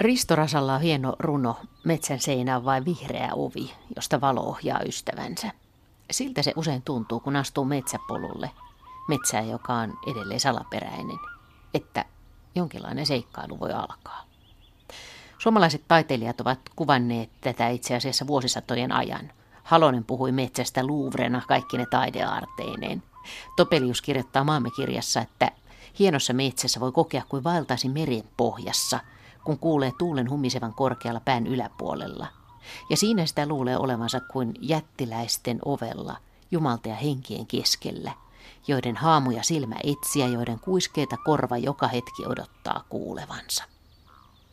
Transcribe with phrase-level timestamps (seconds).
[0.00, 5.50] Risto Rasalla on hieno runo Metsän seinä on vain vihreä ovi, josta valo ohjaa ystävänsä.
[6.10, 8.50] Siltä se usein tuntuu, kun astuu metsäpolulle.
[9.08, 11.18] Metsää, joka on edelleen salaperäinen.
[11.74, 12.04] Että
[12.54, 14.24] jonkinlainen seikkailu voi alkaa.
[15.38, 19.32] Suomalaiset taiteilijat ovat kuvanneet tätä itse asiassa vuosisatojen ajan.
[19.62, 23.02] Halonen puhui metsästä luuvrena kaikki ne taideaarteineen.
[23.56, 25.52] Topelius kirjoittaa maamme kirjassa, että
[25.98, 29.00] hienossa metsässä voi kokea kuin vaeltaisi meren pohjassa,
[29.44, 32.26] kun kuulee tuulen humisevan korkealla pään yläpuolella.
[32.90, 36.16] Ja siinä sitä luulee olevansa kuin jättiläisten ovella,
[36.50, 38.12] jumalta ja henkien keskellä,
[38.66, 43.64] joiden haamuja silmä etsiä, joiden kuiskeita korva joka hetki odottaa kuulevansa.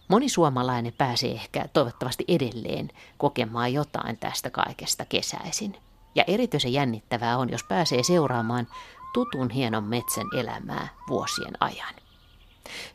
[0.08, 5.78] Moni suomalainen pääsee ehkä toivottavasti edelleen kokemaan jotain tästä kaikesta kesäisin.
[6.16, 8.68] Ja erityisen jännittävää on, jos pääsee seuraamaan
[9.14, 12.05] tutun hienon metsän elämää vuosien ajan.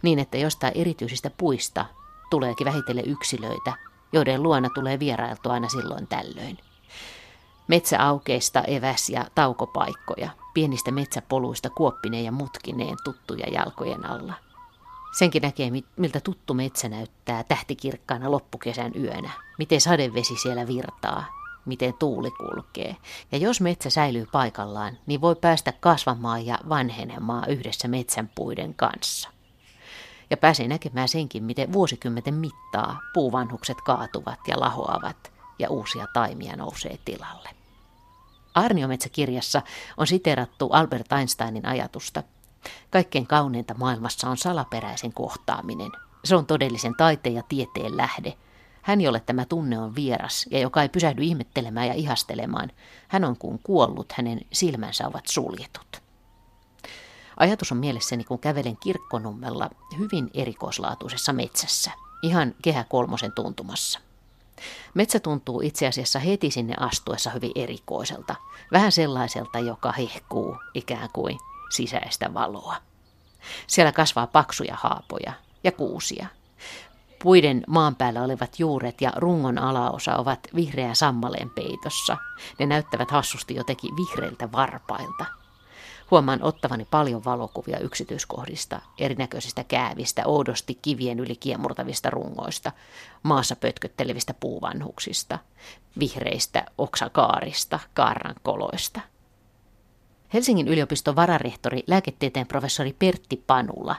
[0.03, 1.87] Niin, että jostain erityisistä puista
[2.31, 3.73] tuleekin vähitellen yksilöitä,
[4.13, 6.59] joiden luona tulee vierailtua aina silloin tällöin.
[7.69, 14.35] Metsäaukeista eväs- ja taukopaikkoja, pienistä metsäpoluista kuoppineen ja mutkineen tuttuja jalkojen alla–
[15.13, 21.25] Senkin näkee, miltä tuttu metsä näyttää tähtikirkkaana loppukesän yönä, miten sadevesi siellä virtaa,
[21.65, 22.97] miten tuuli kulkee.
[23.33, 29.31] Ja jos metsä säilyy paikallaan, niin voi päästä kasvamaan ja vanhenemaan yhdessä metsänpuiden kanssa.
[30.31, 36.99] Ja pääsee näkemään senkin, miten vuosikymmenten mittaa puuvanhukset kaatuvat ja lahoavat ja uusia taimia nousee
[37.05, 37.49] tilalle.
[38.55, 39.63] Arniometsäkirjassa
[39.97, 42.23] on siterattu Albert Einsteinin ajatusta–
[42.91, 45.93] Kaikkein kauneinta maailmassa on salaperäisen kohtaaminen.
[46.25, 48.35] Se on todellisen taiteen ja tieteen lähde.
[48.83, 52.71] Hän, jolle tämä tunne on vieras ja joka ei pysähdy ihmettelemään ja ihastelemaan,
[53.09, 56.03] hän on kuin kuollut, hänen silmänsä ovat suljetut.
[57.41, 61.91] Ajatus on mielessäni, kun kävelen kirkkonummella hyvin erikoislaatuisessa metsässä,
[62.23, 64.01] ihan kehä kolmosen tuntumassa.
[64.95, 68.35] Metsä tuntuu itse asiassa heti sinne astuessa hyvin erikoiselta,
[68.73, 71.39] vähän sellaiselta, joka hehkuu ikään kuin
[71.71, 72.77] sisäistä valoa.
[73.67, 75.33] Siellä kasvaa paksuja haapoja
[75.65, 76.27] ja kuusia.
[77.23, 82.17] Puiden maan päällä olevat juuret ja rungon alaosa ovat vihreä sammaleen peitossa.
[82.59, 85.40] Ne näyttävät hassusti jotenkin vihreiltä varpailta.
[86.11, 92.73] Huomaan ottavani paljon valokuvia yksityiskohdista, erinäköisistä käävistä, oudosti kivien yli kiemurtavista rungoista,
[93.23, 95.39] maassa pötköttelevistä puuvanhuksista,
[95.99, 99.01] vihreistä oksakaarista, kaarrankoloista–
[100.35, 103.97] Helsingin yliopiston vararehtori, lääketieteen professori Pertti Panula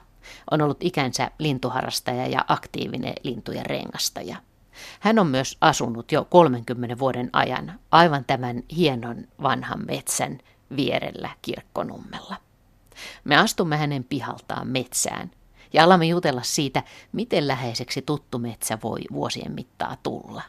[0.52, 4.38] on ollut ikänsä lintuharrastaja ja aktiivinen lintujen rengastaja.
[5.00, 10.40] Hän on myös asunut jo 30 vuoden ajan aivan tämän hienon vanhan metsän
[10.76, 12.36] vierellä kirkkonummella.
[13.24, 15.32] Me astumme hänen pihaltaan metsään
[15.74, 20.42] ja alamme jutella siitä, miten läheiseksi tuttu metsä voi vuosien mittaa tulla.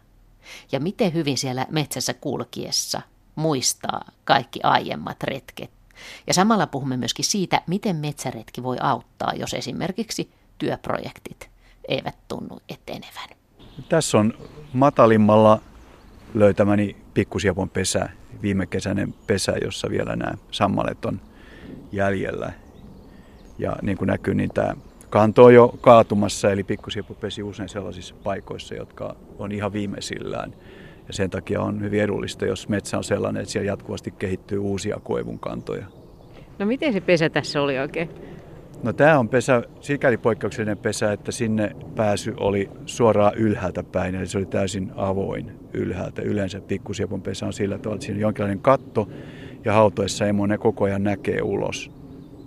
[0.73, 3.03] Ja miten hyvin siellä metsässä kulkiessa
[3.35, 5.71] muistaa kaikki aiemmat retket.
[6.27, 11.51] Ja samalla puhumme myöskin siitä, miten metsäretki voi auttaa, jos esimerkiksi työprojektit
[11.89, 13.29] eivät tunnu etenevän.
[13.89, 14.35] Tässä on
[14.73, 15.61] matalimmalla
[16.35, 18.09] löytämäni pikkusiepon pesä,
[18.43, 21.21] viime kesäinen pesä, jossa vielä nämä sammalet on
[21.93, 22.53] jäljellä.
[23.59, 24.75] Ja niin kuin näkyy, niin tämä
[25.11, 30.55] kanto on jo kaatumassa, eli pikkusiepo pesi usein sellaisissa paikoissa, jotka on ihan viimeisillään.
[31.09, 35.01] Ja sen takia on hyvin edullista, jos metsä on sellainen, että siellä jatkuvasti kehittyy uusia
[35.03, 35.87] koivun kantoja.
[36.59, 38.11] No miten se pesä tässä oli oikein?
[38.83, 44.27] No tämä on pesä, sikäli poikkeuksellinen pesä, että sinne pääsy oli suoraan ylhäältä päin, eli
[44.27, 46.23] se oli täysin avoin ylhäältä.
[46.23, 49.09] Yleensä pikkusiepon pesä on sillä tavalla, että siinä on jonkinlainen katto
[49.65, 51.91] ja hautoessa emo ne koko ajan näkee ulos.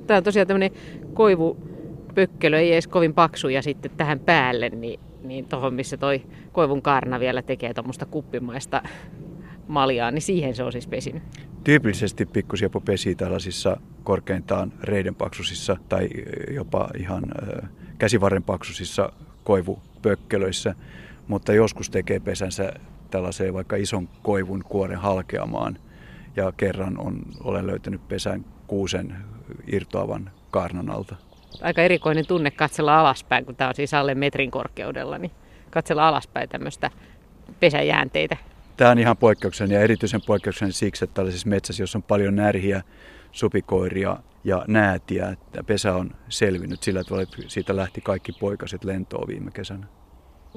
[0.07, 0.71] Tämä on tosiaan tämmöinen
[1.13, 6.81] koivupökkelö, ei edes kovin paksu ja sitten tähän päälle, niin niin tuohon missä toi koivun
[6.81, 8.81] kaarna vielä tekee tuommoista kuppimaista
[9.67, 11.23] maljaa, niin siihen se on siis pesinyt.
[11.63, 16.09] Tyypillisesti pikkusiepo pesii tällaisissa korkeintaan reiden paksusissa tai
[16.51, 17.23] jopa ihan
[17.97, 19.11] käsivarren paksusissa
[19.43, 20.75] koivupökkelöissä,
[21.27, 22.73] mutta joskus tekee pesänsä
[23.11, 25.77] tällaiseen vaikka ison koivun kuoren halkeamaan.
[26.35, 29.15] Ja kerran on, olen löytänyt pesän kuusen
[29.67, 31.15] irtoavan kaarnan alta
[31.61, 35.31] aika erikoinen tunne katsella alaspäin, kun tämä on siis alle metrin korkeudella, niin
[35.69, 36.91] katsella alaspäin tämmöistä
[37.59, 38.37] pesäjäänteitä.
[38.77, 42.81] Tämä on ihan poikkeuksellinen ja erityisen poikkeuksellinen siksi, että tällaisessa metsässä, jossa on paljon närhiä,
[43.31, 49.27] supikoiria ja näätiä, että pesä on selvinnyt sillä tavalla, että siitä lähti kaikki poikaset lentoon
[49.27, 49.87] viime kesänä.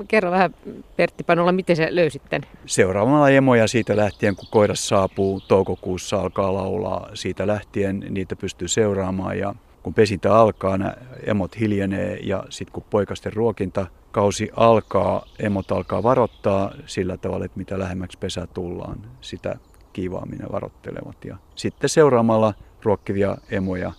[0.08, 0.54] Kerro vähän
[0.96, 2.48] Pertti Panolla, miten se löysit tämän?
[2.66, 9.38] Seuraavalla emoja siitä lähtien, kun koiras saapuu toukokuussa alkaa laulaa, siitä lähtien niitä pystyy seuraamaan
[9.38, 10.94] ja kun pesintä alkaa, nämä
[11.26, 17.58] emot hiljenee ja sitten kun poikasten ruokinta kausi alkaa, emot alkaa varoittaa sillä tavalla, että
[17.58, 19.56] mitä lähemmäksi pesää tullaan, sitä
[19.92, 21.24] kiivaaminen varoittelevat.
[21.24, 23.92] Ja sitten seuraamalla ruokkivia emoja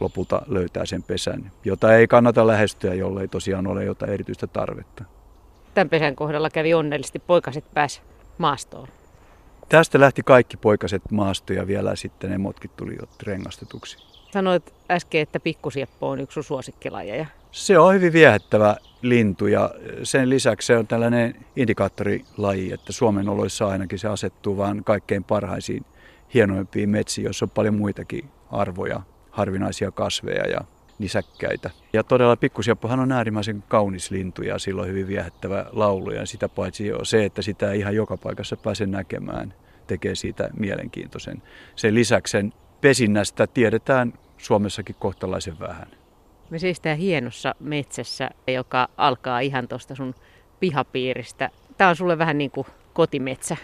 [0.00, 5.04] lopulta löytää sen pesän, jota ei kannata lähestyä, jollei tosiaan ole jotain erityistä tarvetta.
[5.74, 8.02] Tämän pesän kohdalla kävi onnellisesti, poikaset pääs
[8.38, 8.88] maastoon.
[9.68, 13.98] Tästä lähti kaikki poikaset maasto ja vielä sitten emotkin tuli jo rengastetuksi.
[14.30, 17.26] Sanoit äsken, että pikkusieppo on yksi suosikkilajeja.
[17.50, 19.70] Se on hyvin viehättävä lintu ja
[20.02, 25.84] sen lisäksi se on tällainen indikaattorilaji, että Suomen oloissa ainakin se asettuu vain kaikkein parhaisiin
[26.34, 29.00] hienoimpiin metsiin, joissa on paljon muitakin arvoja,
[29.30, 30.60] harvinaisia kasveja ja
[30.98, 31.70] nisäkkäitä.
[31.92, 36.48] Ja todella pikkusieppohan on äärimmäisen kaunis lintu ja sillä on hyvin viehättävä laulu ja sitä
[36.48, 39.54] paitsi jo se, että sitä ihan joka paikassa pääse näkemään,
[39.86, 41.42] tekee siitä mielenkiintoisen.
[41.76, 45.99] Sen lisäksi sen pesinnästä tiedetään Suomessakin kohtalaisen vähän.
[46.50, 50.14] Me seistään hienossa metsässä, joka alkaa ihan tuosta sun
[50.60, 51.50] pihapiiristä.
[51.78, 53.56] Tämä on sulle vähän niin kuin kotimetsä.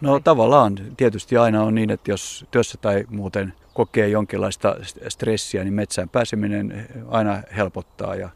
[0.00, 0.74] No tavallaan.
[0.96, 4.76] Tietysti aina on niin, että jos työssä tai muuten kokee jonkinlaista
[5.08, 8.14] stressiä, niin metsään pääseminen aina helpottaa.
[8.14, 8.28] Ja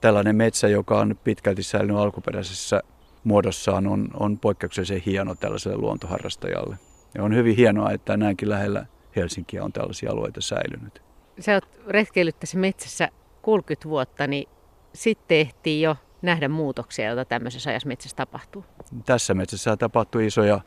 [0.00, 2.82] tällainen metsä, joka on pitkälti säilynyt alkuperäisessä
[3.24, 6.76] muodossaan, on, on poikkeuksellisen hieno tällaiselle luontoharrastajalle.
[7.14, 8.86] Ja on hyvin hienoa, että näinkin lähellä
[9.16, 11.02] Helsinkiä on tällaisia alueita säilynyt.
[11.40, 13.08] Sä oot retkeillyt tässä metsässä
[13.50, 14.48] 30 vuotta, niin
[14.94, 18.64] sitten ehtii jo nähdä muutoksia, joita tämmöisessä ajassa metsässä tapahtuu?
[19.06, 20.60] Tässä metsässä tapahtuu isoja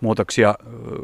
[0.00, 0.54] muutoksia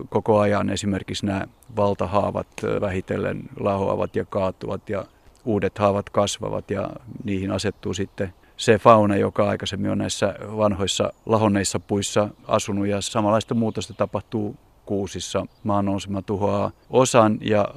[0.08, 0.70] koko ajan.
[0.70, 1.42] Esimerkiksi nämä
[1.76, 2.46] valtahaavat
[2.80, 5.04] vähitellen lahoavat ja kaatuvat ja
[5.44, 6.90] uudet haavat kasvavat ja
[7.24, 13.54] niihin asettuu sitten se fauna, joka aikaisemmin on näissä vanhoissa lahonneissa puissa asunut ja samanlaista
[13.54, 14.56] muutosta tapahtuu
[14.86, 15.46] kuusissa.
[15.64, 17.68] Maanousema tuhoaa osan ja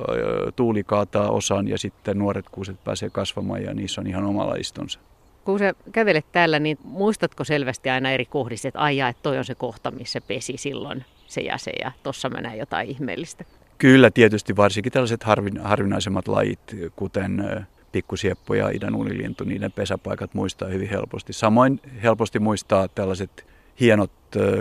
[0.55, 4.99] tuuli kaataa osan ja sitten nuoret kuuset pääsee kasvamaan ja niissä on ihan omalla istonsa.
[5.45, 9.45] Kun sä kävelet täällä, niin muistatko selvästi aina eri kohdissa, että aijaa, että toi on
[9.45, 13.45] se kohta, missä pesi silloin se ja se ja tossa mä näen jotain ihmeellistä?
[13.77, 16.59] Kyllä, tietysti varsinkin tällaiset harvin, harvinaisemmat lajit,
[16.95, 21.33] kuten pikkusieppo ja idän unilintu, niiden pesäpaikat muistaa hyvin helposti.
[21.33, 23.45] Samoin helposti muistaa tällaiset
[23.79, 24.11] hienot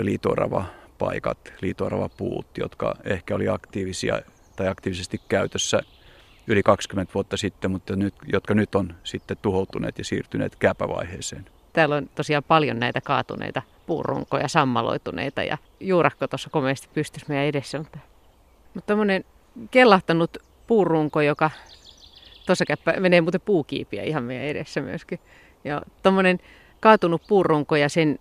[0.00, 0.64] liitorava
[0.98, 4.20] paikat, liitoarava puut, jotka ehkä oli aktiivisia
[4.56, 5.80] tai aktiivisesti käytössä
[6.46, 11.46] yli 20 vuotta sitten, mutta nyt, jotka nyt on sitten tuhoutuneet ja siirtyneet käpävaiheeseen.
[11.72, 17.78] Täällä on tosiaan paljon näitä kaatuneita puurunkoja, sammaloituneita ja juurakko tuossa komeasti pystyisi meidän edessä.
[17.78, 17.98] Mutta,
[18.74, 19.24] mutta tämmöinen
[19.70, 21.50] kellahtanut puurunko, joka
[22.46, 22.64] tuossa
[23.00, 25.18] menee muuten puukiipiä ihan meidän edessä myöskin.
[25.64, 26.38] Ja tuommoinen
[26.80, 28.18] kaatunut puurunko ja sen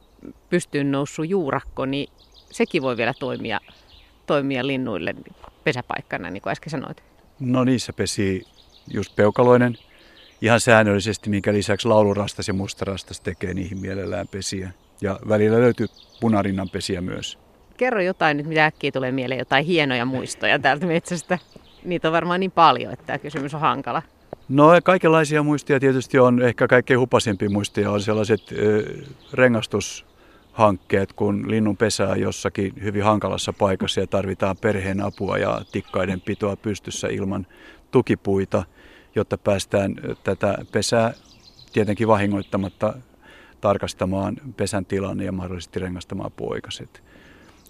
[0.49, 2.09] pystyyn noussut juurakko, niin
[2.55, 3.59] sekin voi vielä toimia,
[4.25, 5.15] toimia linnuille
[5.63, 7.03] pesäpaikkana, niin kuin äsken sanoit.
[7.39, 8.43] No niissä pesi
[8.93, 9.77] just peukaloinen
[10.41, 14.71] ihan säännöllisesti, minkä lisäksi laulurastas ja mustarastas tekee niihin mielellään pesiä.
[15.01, 15.87] Ja välillä löytyy
[16.21, 17.37] punarinnan pesiä myös.
[17.77, 21.39] Kerro jotain nyt, mitä äkkiä tulee mieleen, jotain hienoja muistoja täältä metsästä.
[21.83, 24.01] Niitä on varmaan niin paljon, että tämä kysymys on hankala.
[24.49, 26.41] No kaikenlaisia muistia tietysti on.
[26.41, 30.05] Ehkä kaikkein hupasempi muistia on sellaiset äh, rengastus
[30.55, 36.55] hankkeet, kun linnun pesää jossakin hyvin hankalassa paikassa ja tarvitaan perheen apua ja tikkaiden pitoa
[36.55, 37.47] pystyssä ilman
[37.91, 38.63] tukipuita,
[39.15, 41.13] jotta päästään tätä pesää
[41.73, 42.93] tietenkin vahingoittamatta
[43.61, 47.03] tarkastamaan pesän tilanne ja mahdollisesti rengastamaan poikaset.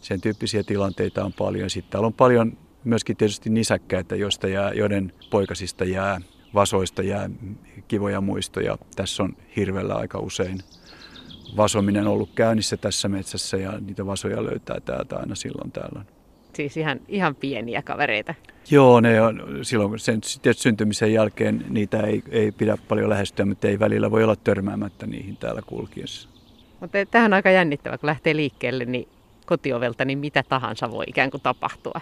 [0.02, 1.70] Sen tyyppisiä tilanteita on paljon.
[1.70, 6.22] Sitten täällä on paljon myöskin tietysti nisäkkäitä, joista jää, joiden poikasista jää,
[6.54, 7.30] vasoista jää
[7.88, 8.78] kivoja muistoja.
[8.96, 10.60] Tässä on hirvellä aika usein
[11.58, 16.06] vasominen ollut käynnissä tässä metsässä ja niitä vasoja löytää täältä aina silloin täällä.
[16.54, 18.34] Siis ihan, ihan pieniä kavereita.
[18.72, 20.20] Joo, ne on, silloin sen
[20.56, 25.38] syntymisen jälkeen niitä ei, ei pidä paljon lähestyä, mutta ei välillä voi olla törmäämättä niihin
[25.38, 26.30] täällä kulkiessa.
[26.80, 29.08] Mutta tähän on aika jännittävä, kun lähtee liikkeelle, niin
[29.46, 32.02] kotiovelta, niin mitä tahansa voi ikään kuin tapahtua.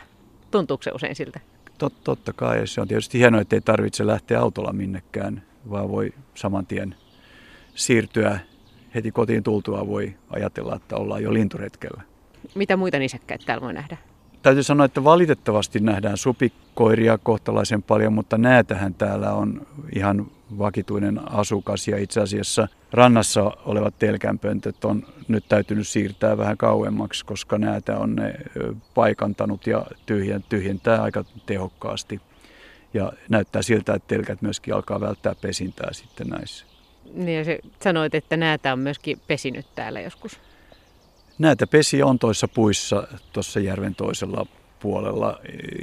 [0.51, 1.39] Tuntuuko se usein siltä?
[1.77, 2.67] Tot, totta kai.
[2.67, 6.95] Se on tietysti hienoa, että ei tarvitse lähteä autolla minnekään, vaan voi saman tien
[7.75, 8.39] siirtyä
[8.95, 12.01] heti kotiin tultua voi ajatella, että ollaan jo linturetkellä.
[12.55, 13.97] Mitä muita nisäkkäitä täällä voi nähdä?
[14.41, 21.87] Täytyy sanoa, että valitettavasti nähdään supikoiria kohtalaisen paljon, mutta näätähän täällä on ihan vakituinen asukas
[21.87, 28.15] ja itse asiassa rannassa olevat telkänpöntöt on nyt täytynyt siirtää vähän kauemmaksi, koska näätä on
[28.15, 28.33] ne
[28.93, 29.85] paikantanut ja
[30.49, 32.21] tyhjentää aika tehokkaasti.
[32.93, 36.72] Ja näyttää siltä, että telkät myöskin alkaa välttää pesintää sitten näissä.
[37.13, 40.39] Niin ja se, sanoit, että näätä on myöskin pesinyt täällä joskus.
[41.37, 44.45] Näitä pesi on toissa puissa tuossa järven toisella
[44.83, 45.39] eteläpuolella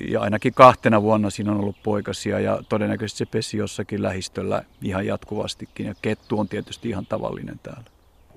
[0.09, 5.07] ja ainakin kahtena vuonna siinä on ollut poikasia ja todennäköisesti se pesi jossakin lähistöllä ihan
[5.07, 7.91] jatkuvastikin ja kettu on tietysti ihan tavallinen täällä.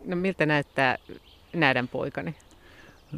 [0.06, 0.98] No miltä näyttää
[1.54, 2.36] näädän poikani?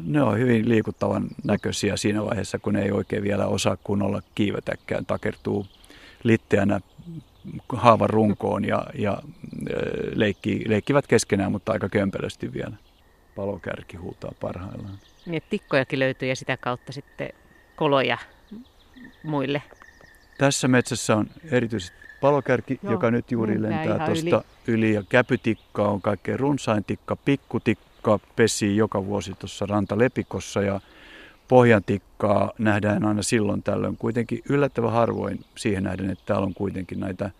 [0.04, 5.06] Ne on hyvin liikuttavan näköisiä siinä vaiheessa, kun ne ei oikein vielä osaa kunnolla kiivetäkään.
[5.06, 5.66] Takertuu
[6.26, 6.80] litteänä
[7.72, 9.18] haavan runkoon ja, ja
[10.14, 12.76] leikki, leikkivät keskenään, mutta aika kömpelösti vielä.
[13.34, 14.98] Palokärki huutaa parhaillaan.
[15.26, 17.28] Niin, tikkojakin löytyy ja sitä kautta sitten
[17.76, 18.18] koloja
[19.22, 19.62] muille.
[20.38, 24.78] Tässä metsässä on erityisesti palokärki, Joo, joka nyt juuri lentää tuosta yli.
[24.78, 24.94] yli.
[24.94, 30.80] Ja käpytikka on kaikkein runsain tikka, pikkutikka pesii joka vuosi tuossa rantalepikossa ja
[31.48, 33.96] pohjantikkaa nähdään aina silloin tällöin.
[33.96, 37.30] Kuitenkin yllättävän harvoin siihen nähden, että täällä on kuitenkin näitä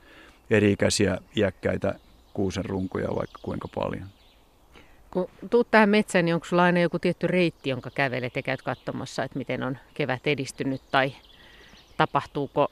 [0.50, 1.94] eri-ikäisiä iäkkäitä
[2.34, 4.06] kuusen runkoja vaikka kuinka paljon.
[5.10, 8.62] Kun tuut tähän metsään, niin onko sulla aina joku tietty reitti, jonka kävelet ja käyt
[8.62, 11.12] katsomassa, että miten on kevät edistynyt tai
[11.96, 12.68] tapahtuuko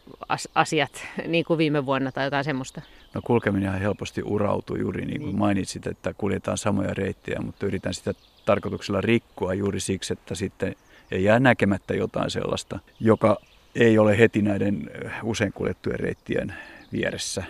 [0.55, 2.83] asiat niin kuin viime vuonna tai jotain semmoista?
[3.15, 5.39] No kulkeminen helposti urautuu juuri niin kuin niin.
[5.39, 8.15] mainitsit, että kuljetaan samoja reittejä, mutta yritän sitä
[8.45, 10.77] tarkoituksella rikkoa juuri siksi, että sitten
[11.11, 13.37] ei jää näkemättä jotain sellaista, joka
[13.75, 14.91] ei ole heti näiden
[15.23, 16.55] usein kuljettujen reittien
[16.93, 17.45] vieressä.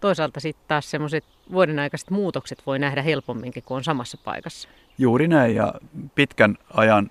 [0.00, 4.68] Toisaalta sitten taas semmoiset vuoden aikaiset muutokset voi nähdä helpomminkin, kun on samassa paikassa.
[4.98, 5.74] Juuri näin ja
[6.14, 7.10] pitkän ajan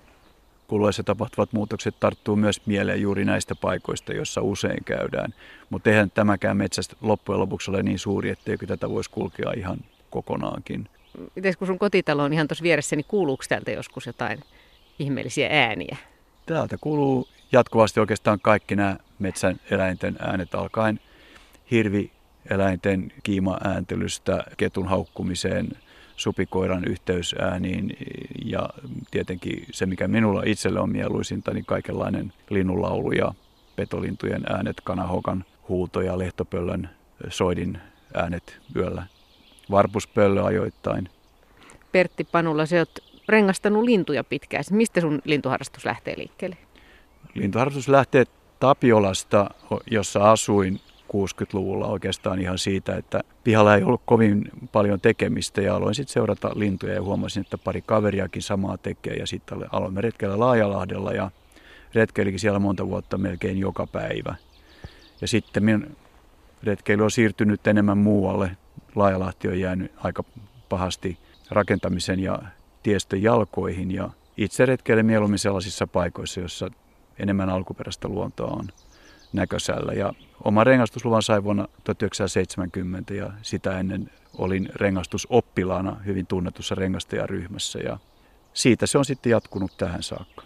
[0.66, 5.34] kuluessa tapahtuvat muutokset tarttuu myös mieleen juuri näistä paikoista, joissa usein käydään.
[5.70, 9.78] Mutta eihän tämäkään metsästä loppujen lopuksi ole niin suuri, etteikö tätä voisi kulkea ihan
[10.10, 10.88] kokonaankin.
[11.34, 14.38] Miten kun sun kotitalo on ihan tuossa vieressä, niin kuuluuko täältä joskus jotain
[15.00, 15.96] ihmeellisiä ääniä?
[16.46, 21.00] Täältä kuuluu jatkuvasti oikeastaan kaikki nämä metsän eläinten äänet alkaen
[21.70, 22.10] hirvi
[22.50, 25.68] eläinten kiima-ääntelystä, ketun haukkumiseen,
[26.16, 27.96] supikoiran yhteysääniin
[28.44, 28.68] ja
[29.10, 33.34] tietenkin se, mikä minulla itselle on mieluisinta, niin kaikenlainen linnunlaulu ja
[33.76, 36.90] petolintujen äänet, kanahokan huuto ja lehtopöllön
[37.28, 37.78] soidin
[38.14, 39.02] äänet yöllä.
[39.70, 41.08] Varpuspöllö ajoittain.
[41.92, 44.64] Pertti Panula, se oot rengastanut lintuja pitkään.
[44.70, 46.56] Mistä sun lintuharrastus lähtee liikkeelle?
[47.34, 48.24] Lintuharrastus lähtee
[48.60, 49.50] Tapiolasta,
[49.90, 55.94] jossa asuin 60-luvulla oikeastaan ihan siitä, että pihalla ei ollut kovin paljon tekemistä ja aloin
[55.94, 61.12] sitten seurata lintuja ja huomasin, että pari kaveriakin samaa tekee ja sitten aloimme retkellä Laajalahdella
[61.12, 61.30] ja
[61.94, 64.34] retkeilikin siellä monta vuotta melkein joka päivä.
[65.20, 65.96] Ja sitten minun
[66.62, 68.56] retkeily on siirtynyt enemmän muualle.
[68.94, 70.24] Laajalahti on jäänyt aika
[70.68, 71.18] pahasti
[71.50, 72.38] rakentamisen ja
[72.82, 76.70] tiestön jalkoihin ja itse retkeilen mieluummin sellaisissa paikoissa, joissa
[77.18, 78.68] enemmän alkuperäistä luontoa on
[79.32, 79.92] näkösällä.
[79.92, 80.12] Ja
[80.44, 87.98] oma rengastusluvan sai vuonna 1970 ja sitä ennen olin rengastusoppilaana hyvin tunnetussa rengastajaryhmässä ja
[88.54, 90.42] siitä se on sitten jatkunut tähän saakka.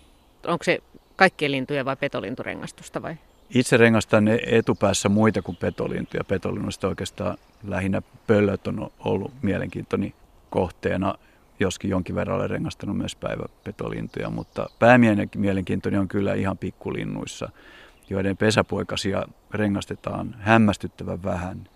[0.46, 0.78] Onko se
[1.16, 3.16] kaikkien lintuja vai petolinturengastusta vai?
[3.50, 6.24] Itse rengastan etupäässä muita kuin petolintuja.
[6.24, 10.14] Petolinnuista oikeastaan lähinnä pöllöt on ollut mielenkiintoni
[10.50, 11.14] kohteena,
[11.60, 17.48] joskin jonkin verran olen rengastanut myös päiväpetolintuja, mutta päämielenkiintoni on kyllä ihan pikkulinnuissa
[18.10, 21.68] joiden pesäpoikasia rengastetaan hämmästyttävän vähän.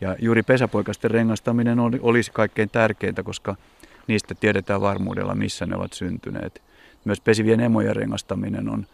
[0.00, 3.56] Ja juuri pesäpoikasten rengastaminen olisi kaikkein tärkeintä, koska
[4.06, 6.62] niistä tiedetään varmuudella, missä ne ovat syntyneet.
[7.04, 8.86] Myös pesivien emojen rengastaminen on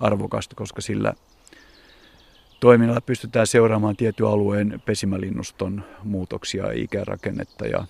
[0.00, 1.12] arvokasta, koska sillä
[2.60, 7.84] toiminnalla pystytään seuraamaan tietyn alueen pesimälinnuston muutoksia, ikärakennetta ja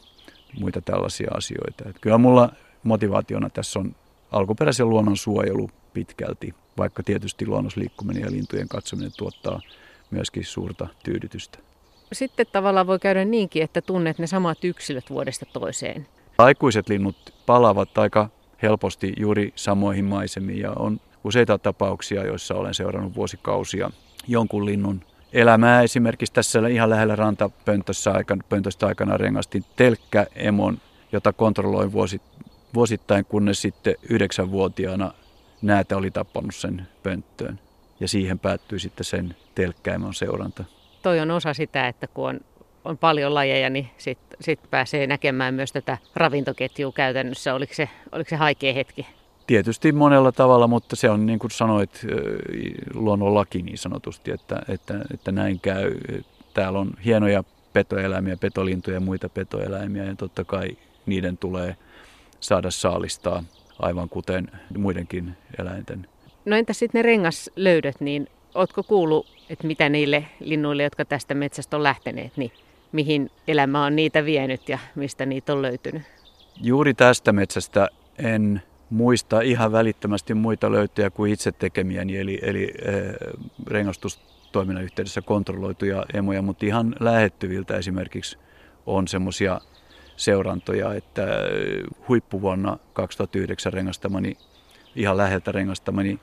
[0.60, 1.88] muita tällaisia asioita.
[1.88, 3.94] Että kyllä mulla motivaationa tässä on
[4.32, 9.60] alkuperäisen luonnon suojelu pitkälti vaikka tietysti luonnosliikkuminen ja lintujen katsominen tuottaa
[10.10, 11.58] myöskin suurta tyydytystä.
[12.12, 16.06] Sitten tavallaan voi käydä niinkin, että tunnet ne samat yksilöt vuodesta toiseen.
[16.38, 18.28] Aikuiset linnut palaavat aika
[18.62, 23.90] helposti juuri samoihin maisemiin ja on useita tapauksia, joissa olen seurannut vuosikausia
[24.28, 25.00] jonkun linnun
[25.32, 25.82] elämää.
[25.82, 30.78] Esimerkiksi tässä ihan lähellä rantapöntössä aikana, pöntöstä aikana rengastin telkkäemon,
[31.12, 31.92] jota kontrolloin
[32.74, 35.12] vuosittain, kunnes sitten yhdeksänvuotiaana
[35.62, 37.60] näätä oli tappanut sen pönttöön.
[38.00, 40.64] Ja siihen päättyi sitten sen telkkäimon seuranta.
[41.02, 42.40] Toi on osa sitä, että kun on,
[42.84, 47.54] on paljon lajeja, niin sitten sit pääsee näkemään myös tätä ravintoketjua käytännössä.
[47.54, 49.06] Oliko se, oliko se haikea hetki?
[49.46, 52.06] Tietysti monella tavalla, mutta se on niin kuin sanoit,
[52.94, 55.94] luonnonlaki niin sanotusti, että, että, että näin käy.
[56.54, 60.76] Täällä on hienoja petoeläimiä, petolintuja ja muita petoeläimiä ja totta kai
[61.06, 61.76] niiden tulee
[62.40, 63.42] saada saalistaa
[63.78, 66.06] aivan kuten muidenkin eläinten.
[66.44, 71.76] No entä sitten ne rengaslöydöt, niin ootko kuullut, että mitä niille linnuille, jotka tästä metsästä
[71.76, 72.52] on lähteneet, niin
[72.92, 76.02] mihin elämä on niitä vienyt ja mistä niitä on löytynyt?
[76.62, 77.88] Juuri tästä metsästä
[78.18, 82.94] en muista ihan välittömästi muita löytöjä kuin itse tekemiäni, eli, eli äh,
[83.66, 88.38] rengastustoiminnan yhteydessä kontrolloituja emoja, mutta ihan lähettyviltä esimerkiksi
[88.86, 89.60] on semmoisia
[90.16, 91.26] seurantoja, että
[92.08, 94.36] huippuvuonna 2009 rengastamani,
[94.94, 96.20] ihan läheltä rengastamani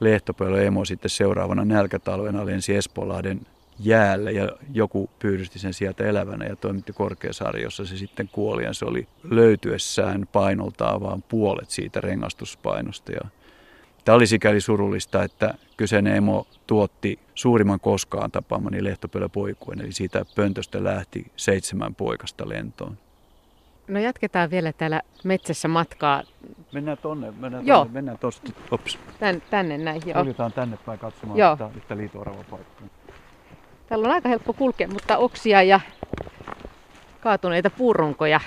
[0.00, 3.40] lehtopöylö emo sitten seuraavana nälkätalvena lensi Espoolahden
[3.78, 8.72] jäälle ja joku pyydysti sen sieltä elävänä ja toimitti Korkeasaari, jossa se sitten kuoli ja
[8.72, 13.12] se oli löytyessään painoltaan vaan puolet siitä rengastuspainosta.
[13.12, 13.20] Ja
[14.04, 20.84] tämä oli sikäli surullista, että kyseinen emo tuotti suurimman koskaan tapaamani lehtopölöpoikuen, eli siitä pöntöstä
[20.84, 22.98] lähti seitsemän poikasta lentoon.
[23.88, 26.22] No jatketaan vielä täällä metsässä matkaa.
[26.72, 27.78] Mennään tonne, mennään joo.
[27.78, 28.52] tonne, mennään tosta.
[28.70, 28.98] Ops.
[29.20, 30.18] Tän, tänne näin, joo.
[30.18, 31.52] Kuljetaan tänne päin katsomaan joo.
[31.52, 32.88] yhtä, yhtä liitoorava paikkaa.
[33.94, 35.80] Täällä on aika helppo kulkea, mutta oksia ja
[37.20, 38.40] kaatuneita puurunkoja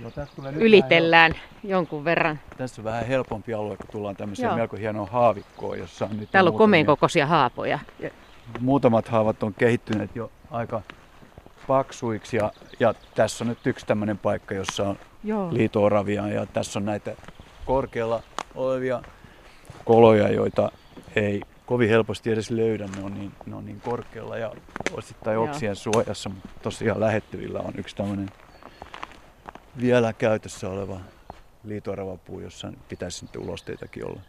[0.00, 0.10] Joo,
[0.56, 2.38] ylitellään hel- jonkun verran.
[2.56, 4.56] Tässä on vähän helpompi alue, kun tullaan tämmöiseen Joo.
[4.56, 7.78] melko hienoa haavikkoon, jossa on nyt Täällä on komeen kokoisia haapoja.
[8.60, 10.82] Muutamat haavat on kehittyneet jo aika
[11.66, 14.98] paksuiksi ja, ja tässä on nyt yksi tämmöinen paikka, jossa on
[15.50, 17.16] liitooravia ja tässä on näitä
[17.64, 18.22] korkealla
[18.54, 19.02] olevia
[19.84, 20.72] koloja, joita
[21.16, 24.52] ei kovin helposti edes löydä, ne on niin, ne on niin korkealla ja
[24.92, 28.30] osittain oksien suojassa, mutta tosiaan lähettyvillä on yksi tämmöinen
[29.80, 31.00] vielä käytössä oleva
[31.64, 34.20] liitoravapuu, jossa pitäisi sitten ulosteitakin olla.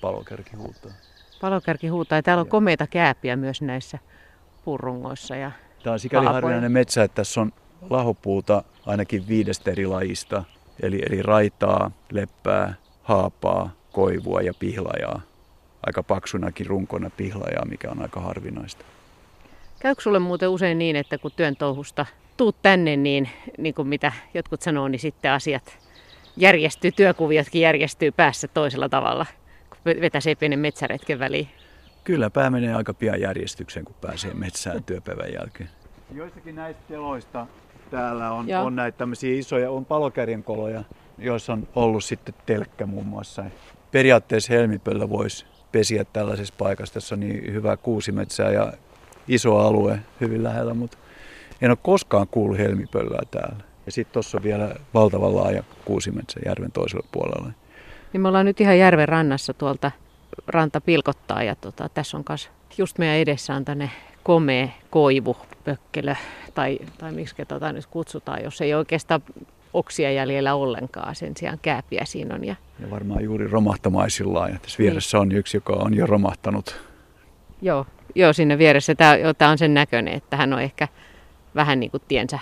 [0.00, 0.92] Palokärki huutaa.
[1.40, 3.98] Palokärki huutaa ja täällä on komeita kääpiä myös näissä
[4.64, 5.36] puurungoissa.
[5.36, 5.50] Ja
[5.82, 7.52] Tämä on sikäli harvinainen metsä, että tässä on
[7.90, 10.44] lahopuuta ainakin viidestä eri lajista.
[10.82, 15.35] Eli, eli raitaa, leppää, haapaa, koivua ja pihlajaa
[15.86, 18.84] aika paksunakin runkona pihlajaa, mikä on aika harvinaista.
[19.80, 23.28] Käykö sulle muuten usein niin, että kun työn touhusta tuut tänne, niin,
[23.58, 25.78] niin kuin mitä jotkut sanoo, niin sitten asiat
[26.36, 29.26] järjestyy, työkuviotkin järjestyy päässä toisella tavalla,
[29.70, 31.48] kun vetäsee pienen metsäretken väliin?
[32.04, 35.70] Kyllä, pää menee aika pian järjestykseen, kun pääsee metsään työpäivän jälkeen.
[36.14, 37.46] Joissakin näistä teloista
[37.90, 40.84] täällä on, on näitä tämmöisiä isoja, on palokärjen koloja,
[41.18, 43.44] joissa on ollut sitten telkkä muun muassa.
[43.92, 46.94] Periaatteessa helmipöllä voisi pesiä tällaisessa paikassa.
[46.94, 48.72] Tässä on niin hyvä kuusimetsää ja
[49.28, 50.98] iso alue hyvin lähellä, mutta
[51.60, 53.64] en ole koskaan kuullut helmipöllää täällä.
[53.86, 57.52] Ja sitten tuossa on vielä valtavan laaja kuusimetsä järven toisella puolella.
[58.12, 59.90] Niin me ollaan nyt ihan järven rannassa tuolta
[60.46, 63.90] ranta pilkottaa ja tota, tässä on kas just meidän edessä on tänne
[64.22, 66.14] komea koivu, pökkelö
[66.54, 69.22] tai, tai miksi tota nyt kutsutaan, jos ei oikeastaan
[69.74, 72.44] oksia jäljellä ollenkaan, sen sijaan kääpiä siinä on.
[72.44, 74.50] Ja, ja varmaan juuri romahtamaisillaan.
[74.50, 75.22] Ja tässä vieressä niin.
[75.22, 76.80] on yksi, joka on jo romahtanut.
[77.62, 78.94] Joo, joo sinne vieressä.
[78.94, 80.88] Tämä, tämä on sen näköinen, että hän on ehkä
[81.54, 82.38] vähän niin kuin tiensä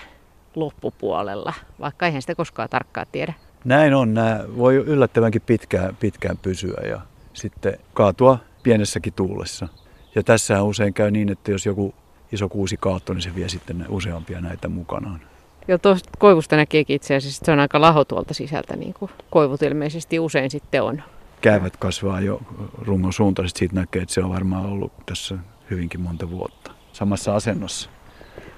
[0.54, 3.32] loppupuolella, vaikka eihän sitä koskaan tarkkaan tiedä.
[3.64, 4.14] Näin on.
[4.14, 7.00] Nämä voi yllättävänkin pitkään, pitkään pysyä ja
[7.32, 9.68] sitten kaatua pienessäkin tuulessa.
[10.14, 11.94] Ja tässä usein käy niin, että jos joku
[12.32, 15.20] iso kuusi kaatuu, niin se vie sitten useampia näitä mukanaan.
[15.68, 19.10] Joo, tuosta koivusta näkeekin itse asiassa, että se on aika laho tuolta sisältä, niin kuin
[19.30, 21.02] koivut ilmeisesti usein sitten on.
[21.40, 22.40] Käyvät kasvaa jo
[22.78, 25.38] rungon suuntaisesti, siitä näkee, että se on varmaan ollut tässä
[25.70, 27.90] hyvinkin monta vuotta samassa asennossa.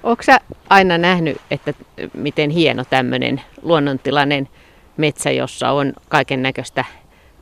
[0.03, 0.39] Onko sä
[0.69, 1.73] aina nähnyt, että
[2.13, 4.49] miten hieno tämmöinen luonnontilainen
[4.97, 6.85] metsä, jossa on kaiken näköistä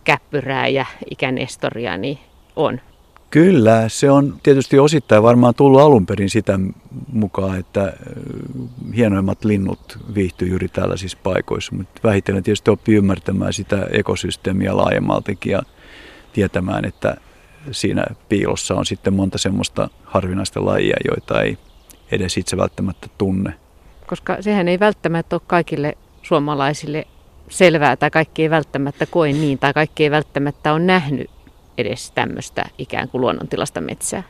[0.03, 2.19] käppyrää ja ikänestoria, niin
[2.55, 2.81] on?
[3.29, 6.59] Kyllä, se on tietysti osittain varmaan tullut alun perin sitä
[7.11, 7.93] mukaan, että
[8.95, 15.61] hienoimmat linnut viihtyy juuri tällaisissa paikoissa, mutta vähitellen tietysti oppii ymmärtämään sitä ekosysteemiä laajemmaltikin ja
[16.33, 17.17] tietämään, että
[17.71, 21.57] siinä piilossa on sitten monta semmoista harvinaista lajia, joita ei
[22.11, 23.53] edes itse välttämättä tunne.
[24.07, 27.07] Koska sehän ei välttämättä ole kaikille suomalaisille
[27.49, 31.29] selvää tai kaikki ei välttämättä koe niin tai kaikki ei välttämättä ole nähnyt
[31.77, 34.23] edes tämmöistä ikään kuin luonnontilasta metsää?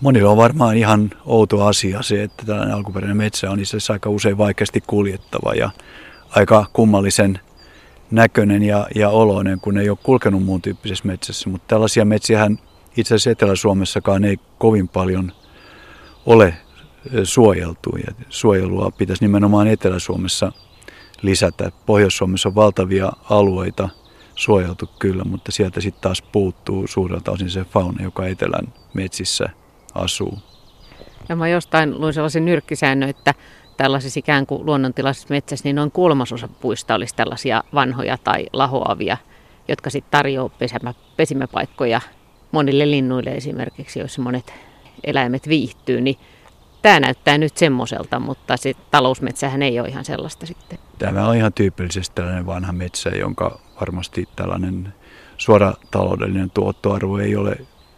[0.00, 4.10] Monilla on varmaan ihan outo asia se, että tällainen alkuperäinen metsä on itse asiassa aika
[4.10, 5.70] usein vaikeasti kuljettava ja
[6.30, 7.40] aika kummallisen
[8.10, 11.50] näköinen ja, ja oloinen, kun ei ole kulkenut muun tyyppisessä metsässä.
[11.50, 12.58] Mutta tällaisia metsiähän
[12.96, 15.32] itse asiassa Etelä-Suomessakaan ei kovin paljon
[16.26, 16.54] ole
[17.24, 17.96] suojeltu.
[18.06, 20.52] Ja suojelua pitäisi nimenomaan Etelä-Suomessa
[21.22, 21.72] lisätä.
[21.86, 23.88] Pohjois-Suomessa on valtavia alueita,
[24.38, 29.48] suojeltu kyllä, mutta sieltä sitten taas puuttuu suurelta osin se fauna, joka etelän metsissä
[29.94, 30.38] asuu.
[31.28, 33.34] Ja mä jostain luin sellaisen nyrkkisäännön, että
[33.76, 39.16] tällaisissa ikään kuin luonnontilaisissa metsässä, niin noin kolmasosa puista olisi tällaisia vanhoja tai lahoavia,
[39.68, 42.00] jotka sitten tarjoaa pesimä, pesimäpaikkoja
[42.52, 44.54] monille linnuille esimerkiksi, joissa monet
[45.04, 46.16] eläimet viihtyy, niin
[46.82, 50.78] tämä näyttää nyt semmoiselta, mutta se talousmetsähän ei ole ihan sellaista sitten.
[50.98, 54.94] Tämä on ihan tyypillisesti tällainen vanha metsä, jonka varmasti tällainen
[55.36, 57.56] suora taloudellinen tuottoarvo ei ole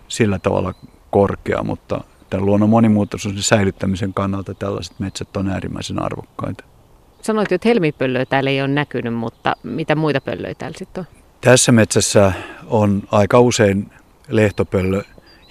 [0.09, 0.75] sillä tavalla
[1.11, 6.65] korkea, mutta tämän luonnon monimuotoisuuden säilyttämisen kannalta tällaiset metsät on äärimmäisen arvokkaita.
[7.23, 11.21] Sanoit, että helmipöllöä täällä ei ole näkynyt, mutta mitä muita pöllöjä täällä sitten on?
[11.41, 12.33] Tässä metsässä
[12.67, 13.91] on aika usein
[14.29, 15.03] lehtopöllö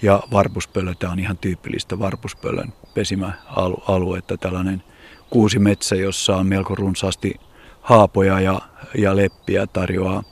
[0.02, 0.94] ja varpuspöllö.
[0.94, 4.36] Tämä on ihan tyypillistä varpuspöllön pesimäaluetta.
[4.36, 4.82] Tällainen
[5.30, 7.34] kuusi metsä, jossa on melko runsaasti
[7.80, 8.60] haapoja ja,
[8.98, 10.22] ja leppiä tarjoaa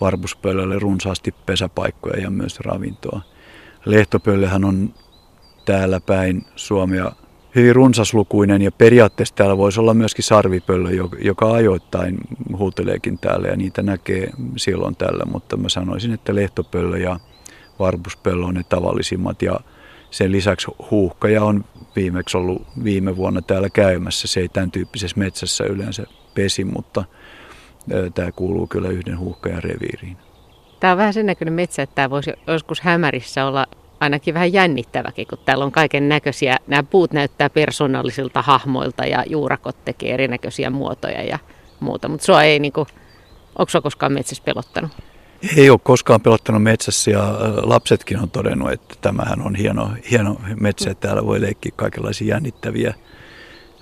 [0.00, 3.20] varpuspöllölle runsaasti pesäpaikkoja ja myös ravintoa.
[3.84, 4.94] Lehtopöllöhän on
[5.64, 7.12] täällä päin Suomea
[7.54, 12.18] hyvin runsaslukuinen ja periaatteessa täällä voisi olla myöskin sarvipöllö, joka ajoittain
[12.58, 17.20] huuteleekin täällä ja niitä näkee silloin tällä, mutta mä sanoisin, että lehtopöllö ja
[17.78, 19.60] varpuspöllö on ne tavallisimmat ja
[20.10, 21.64] sen lisäksi huuhkaja on
[21.96, 24.28] viimeksi ollut viime vuonna täällä käymässä.
[24.28, 27.04] Se ei tämän tyyppisessä metsässä yleensä pesi, mutta
[28.14, 30.16] tämä kuuluu kyllä yhden huuhkajan reviiriin.
[30.80, 33.66] Tämä on vähän sen näköinen metsä, että tämä voisi joskus hämärissä olla
[34.00, 36.56] ainakin vähän jännittäväkin, kun täällä on kaiken näköisiä.
[36.66, 41.38] Nämä puut näyttää persoonallisilta hahmoilta ja juurakot tekee erinäköisiä muotoja ja
[41.80, 42.08] muuta.
[42.08, 42.86] Mutta sua ei, niin kuin,
[43.58, 44.90] onko sua koskaan metsässä pelottanut?
[45.56, 50.90] Ei ole koskaan pelottanut metsässä ja lapsetkin on todennut, että tämähän on hieno, hieno metsä,
[50.90, 52.94] että täällä voi leikkiä kaikenlaisia jännittäviä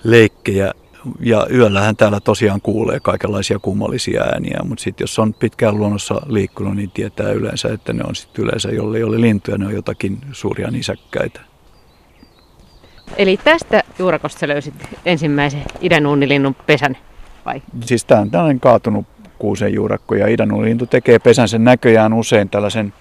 [0.04, 0.72] leikkejä
[1.20, 6.76] ja yöllähän täällä tosiaan kuulee kaikenlaisia kummallisia ääniä, mutta sitten jos on pitkään luonnossa liikkunut,
[6.76, 10.18] niin tietää yleensä, että ne on sitten yleensä, jolle ei ole lintuja, ne on jotakin
[10.32, 11.40] suuria nisäkkäitä.
[13.16, 14.74] Eli tästä juurakosta löysit
[15.06, 16.96] ensimmäisen idänuunilinnun pesän,
[17.46, 17.62] vai?
[17.80, 19.06] Siis tämä on tällainen kaatunut
[19.38, 22.92] kuusen juurakko ja idänuunilintu tekee pesänsä näköjään usein tällaisen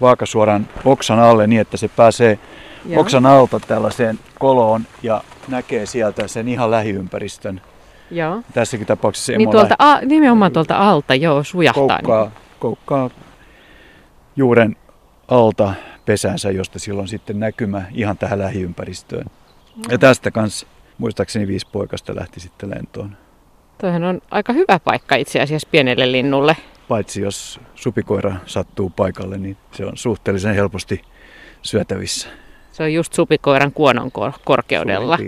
[0.00, 2.38] vaakasuoran oksan alle niin, että se pääsee
[2.88, 3.00] Joo.
[3.00, 7.60] oksan alta tällaiseen koloon ja näkee sieltä sen ihan lähiympäristön.
[8.10, 8.42] Joo.
[8.54, 11.88] Tässäkin tapauksessa niin tuolta, a, nimenomaan tuolta alta, joo, sujahtaa.
[11.88, 12.32] Koukkaa, niin.
[12.58, 13.10] koukkaa
[14.36, 14.76] juuren
[15.28, 19.26] alta pesänsä, josta silloin sitten näkymä ihan tähän lähiympäristöön.
[19.76, 19.82] Mm.
[19.90, 20.66] Ja tästä kanssa
[20.98, 23.16] muistaakseni viisi poikasta lähti sitten lentoon.
[23.78, 26.56] Toihan on aika hyvä paikka itse asiassa pienelle linnulle.
[26.88, 31.02] Paitsi jos supikoira sattuu paikalle, niin se on suhteellisen helposti
[31.62, 32.28] syötävissä.
[32.72, 34.10] Se on just supikoiran kuonon
[34.44, 35.18] korkeudella.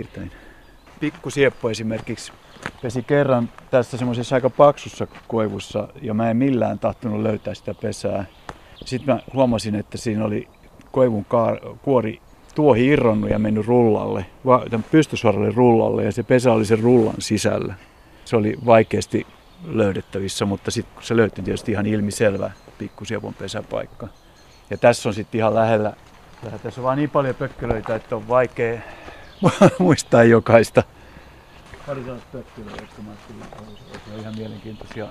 [1.01, 2.33] Pikku sieppo esimerkiksi
[2.83, 8.25] pesi kerran tässä semmoisessa aika paksussa koivussa ja mä en millään tahtonut löytää sitä pesää.
[8.85, 10.49] Sitten mä huomasin, että siinä oli
[10.93, 12.21] koivun kaar- kuori
[12.55, 14.27] tuohi irronnut ja mennyt rullalle,
[14.91, 17.75] pystysuoralle rullalle ja se pesä oli sen rullan sisällä.
[18.27, 19.27] Se oli vaikeasti
[19.65, 24.09] löydettävissä, mutta sitten kun se löytyi tietysti ihan ilmiselvä pikkusiepon pesäpaikka.
[24.71, 25.93] Ja tässä on sitten ihan lähellä
[26.63, 28.81] tässä on vaan niin paljon pökkelöitä, että on vaikea
[29.79, 30.83] muistaa jokaista.
[31.87, 33.11] Pari pökkelöitä, jotka mä
[34.15, 35.07] on ihan mielenkiintoisia.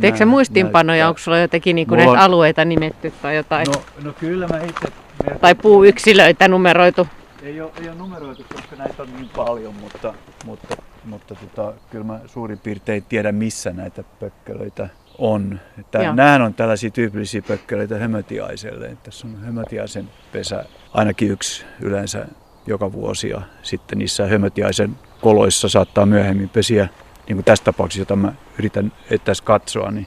[0.00, 2.18] Teekö sä muistiinpanoja, onko sulla jotenkin niinku näitä on...
[2.18, 3.66] alueita nimetty tai jotain?
[3.66, 4.92] No, no kyllä mä itse...
[5.40, 7.08] Tai puuyksilöitä numeroitu?
[7.42, 10.76] Ei ole, ei ole numeroitu, koska näitä on niin paljon, mutta, mutta,
[11.06, 14.88] mutta tota, kyllä mä suurin piirtein tiedän, missä näitä pökkelöitä
[15.18, 15.60] on.
[15.78, 18.96] Että nämähän on tällaisia tyypillisiä pökkeleitä hömötiaiselle.
[19.02, 22.26] Tässä on hömötiaisen pesä ainakin yksi yleensä
[22.66, 26.88] joka vuosi ja sitten niissä hömötiaisen koloissa saattaa myöhemmin pesiä,
[27.28, 28.92] niin kuin tässä tapauksessa, jota mä yritän
[29.24, 30.06] tässä katsoa, niin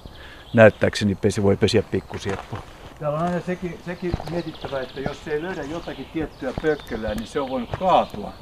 [0.54, 2.58] näyttääkseni pesi voi pesiä pikkusieppo.
[3.00, 7.40] Täällä on aina sekin, sekin mietittävä, että jos ei löydä jotakin tiettyä pökkölää, niin se
[7.40, 8.34] on voinut kaatua.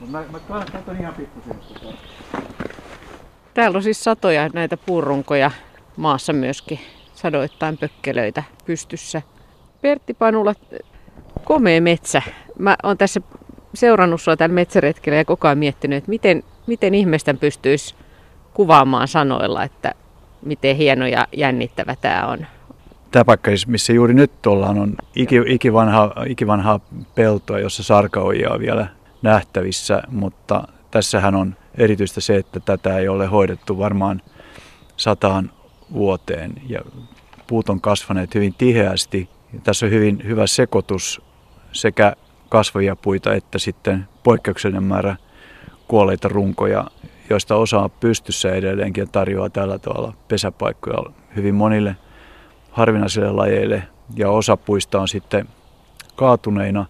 [0.00, 1.92] Mutta mä, mä katson ihan pikkusieppo.
[3.54, 5.50] Täällä on siis satoja näitä puurunkoja
[5.96, 6.78] maassa myöskin
[7.14, 9.22] sadoittain pökkelöitä pystyssä.
[9.80, 10.54] Pertti Panula,
[11.44, 12.22] komea metsä.
[12.58, 13.20] Mä oon tässä
[13.74, 17.94] seurannut sua tällä metsäretkellä ja koko ajan miettinyt, että miten, miten ihmisten pystyisi
[18.54, 19.94] kuvaamaan sanoilla, että
[20.42, 22.46] miten hieno ja jännittävä tämä on.
[23.10, 26.80] Tämä paikka, siis missä juuri nyt ollaan, on iki, ikivanha, ikivanha
[27.14, 28.86] peltoa, jossa sarkaojia on vielä
[29.22, 34.22] nähtävissä, mutta tässähän on erityistä se, että tätä ei ole hoidettu varmaan
[34.96, 35.50] sataan
[35.92, 36.52] vuoteen.
[36.68, 36.80] Ja
[37.46, 39.28] puut on kasvaneet hyvin tiheästi.
[39.64, 41.22] Tässä on hyvin hyvä sekoitus
[41.72, 42.12] sekä
[42.48, 45.16] kasvavia puita että sitten poikkeuksellinen määrä
[45.88, 46.90] kuolleita runkoja,
[47.30, 51.96] joista osa on pystyssä edelleenkin ja tarjoaa tällä tavalla pesäpaikkoja hyvin monille
[52.70, 53.82] harvinaisille lajeille.
[54.16, 55.48] Ja osa puista on sitten
[56.16, 56.86] kaatuneina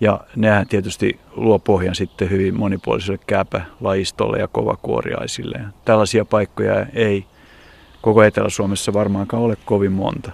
[0.00, 5.60] ja nehän tietysti luo pohjan sitten hyvin monipuoliselle kääpälajistolle ja kovakuoriaisille.
[5.84, 7.26] Tällaisia paikkoja ei
[8.02, 10.32] koko Etelä-Suomessa varmaankaan ole kovin monta.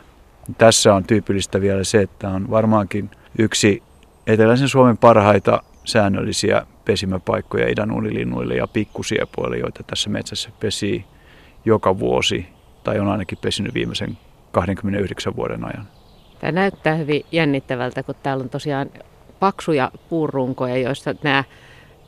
[0.58, 3.82] Tässä on tyypillistä vielä se, että on varmaankin yksi
[4.26, 11.04] eteläisen Suomen parhaita säännöllisiä pesimäpaikkoja idänuunilinnuille ja pikkusiepoille, joita tässä metsässä pesii
[11.64, 12.46] joka vuosi.
[12.84, 14.18] tai on ainakin pesinyt viimeisen
[14.52, 15.88] 29 vuoden ajan.
[16.40, 18.90] Tämä näyttää hyvin jännittävältä, kun täällä on tosiaan
[19.40, 21.44] paksuja puurunkoja, joissa nämä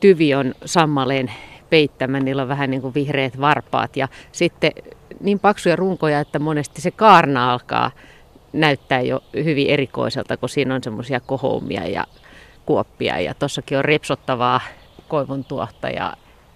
[0.00, 1.32] tyvi on sammaleen
[1.70, 3.96] peittämä, niillä on vähän niin kuin vihreät varpaat.
[3.96, 4.72] Ja sitten
[5.20, 7.90] niin paksuja runkoja, että monesti se kaarna alkaa
[8.52, 12.04] näyttää jo hyvin erikoiselta, kun siinä on semmoisia kohoumia ja
[12.66, 13.20] kuoppia.
[13.20, 14.60] Ja tuossakin on repsottavaa
[15.08, 16.12] koivun tuohta ja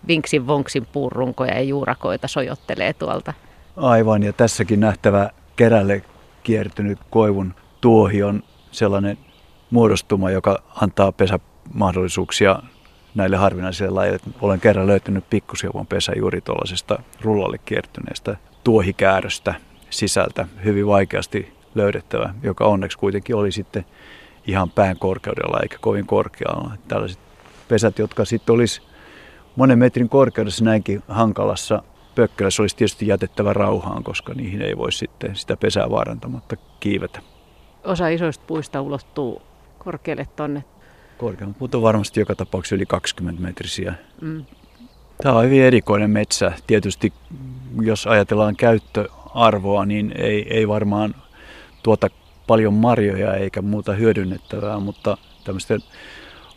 [0.09, 3.35] vinksin vonksin puurunkoja ja juurakoita sojottelee tuolta.
[3.77, 6.03] Aivan, ja tässäkin nähtävä kerälle
[6.43, 9.19] kiertynyt koivun tuohi on sellainen
[9.73, 12.63] muodostuma, joka antaa pesämahdollisuuksia
[13.15, 14.21] näille harvinaisille lajeille.
[14.41, 19.55] Olen kerran löytänyt pikkusiovon pesä juuri tuollaisesta rullalle kiertyneestä tuohikääröstä
[19.91, 23.85] sisältä, hyvin vaikeasti löydettävä, joka onneksi kuitenkin oli sitten
[24.47, 26.71] ihan pään korkeudella eikä kovin korkealla.
[26.89, 27.19] Tällaiset
[27.69, 28.83] pesät, jotka sitten olisi
[29.57, 31.83] monen metrin korkeudessa näinkin hankalassa
[32.15, 37.21] pökkälässä olisi tietysti jätettävä rauhaan, koska niihin ei voi sitten sitä pesää vaarantamatta kiivetä.
[37.85, 39.43] Osa isoista puista ulottuu
[39.85, 40.65] korkealle tonne.
[41.19, 43.95] Korkeammat, mutta varmasti joka tapauksessa yli 20 metrisiä.
[44.21, 44.45] Mm.
[45.23, 46.53] Tämä on hyvin erikoinen metsä.
[46.67, 47.13] Tietysti
[47.81, 51.15] jos ajatellaan käyttöarvoa, niin ei, ei varmaan
[51.83, 52.09] tuota
[52.47, 55.81] paljon marjoja eikä muuta hyödynnettävää, mutta tämmöisten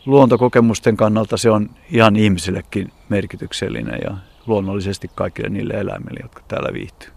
[0.06, 7.15] luontokokemusten kannalta se on ihan ihmisillekin merkityksellinen ja luonnollisesti kaikille niille eläimille, jotka täällä viihtyy.